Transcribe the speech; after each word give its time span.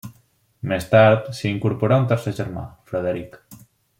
Més 0.71 0.87
tard 0.93 1.27
s'hi 1.39 1.51
incorporà 1.57 2.01
un 2.05 2.09
tercer 2.13 2.35
germà, 2.39 2.65
Frederic. 2.93 3.39